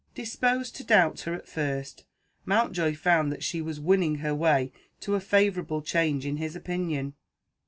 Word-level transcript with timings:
Disposed 0.15 0.75
to 0.77 0.83
doubt 0.83 1.19
her 1.21 1.35
at 1.35 1.47
first, 1.47 2.05
Mountjoy 2.43 2.95
found 2.95 3.31
that 3.31 3.43
she 3.43 3.61
was 3.61 3.79
winning 3.79 4.15
her 4.15 4.33
way 4.33 4.71
to 5.01 5.13
a 5.13 5.19
favourable 5.19 5.83
change 5.83 6.25
in 6.25 6.37
his 6.37 6.55
opinion. 6.55 7.13